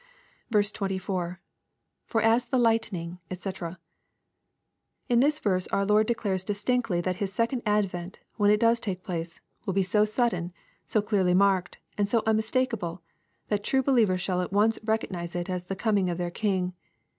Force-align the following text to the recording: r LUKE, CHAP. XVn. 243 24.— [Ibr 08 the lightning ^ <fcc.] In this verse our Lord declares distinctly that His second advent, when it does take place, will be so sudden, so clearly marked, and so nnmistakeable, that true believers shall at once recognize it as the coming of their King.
r 0.51 0.57
LUKE, 0.61 0.65
CHAP. 0.65 0.73
XVn. 0.73 0.73
243 0.73 0.99
24.— 2.09 2.33
[Ibr 2.33 2.35
08 2.35 2.41
the 2.49 2.57
lightning 2.57 3.19
^ 3.29 3.37
<fcc.] 3.37 3.77
In 5.09 5.19
this 5.19 5.37
verse 5.37 5.67
our 5.67 5.85
Lord 5.85 6.07
declares 6.07 6.43
distinctly 6.43 7.01
that 7.01 7.17
His 7.17 7.31
second 7.31 7.61
advent, 7.67 8.17
when 8.35 8.49
it 8.49 8.59
does 8.59 8.79
take 8.79 9.03
place, 9.03 9.41
will 9.67 9.75
be 9.75 9.83
so 9.83 10.03
sudden, 10.03 10.53
so 10.87 11.03
clearly 11.03 11.35
marked, 11.35 11.77
and 11.99 12.09
so 12.09 12.21
nnmistakeable, 12.21 13.01
that 13.49 13.63
true 13.63 13.83
believers 13.83 14.21
shall 14.21 14.41
at 14.41 14.51
once 14.51 14.79
recognize 14.83 15.35
it 15.35 15.51
as 15.51 15.65
the 15.65 15.75
coming 15.75 16.09
of 16.09 16.17
their 16.17 16.31
King. 16.31 16.73